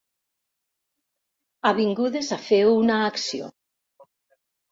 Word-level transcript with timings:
Avingudes 1.71 2.31
a 2.37 2.39
fer 2.47 2.61
una 2.79 2.97
acció. 3.13 3.53